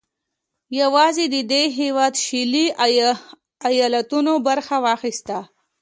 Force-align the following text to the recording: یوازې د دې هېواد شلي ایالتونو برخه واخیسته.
یوازې 0.81 1.25
د 1.33 1.37
دې 1.51 1.63
هېواد 1.79 2.13
شلي 2.25 2.65
ایالتونو 3.69 4.33
برخه 4.47 4.75
واخیسته. 4.85 5.37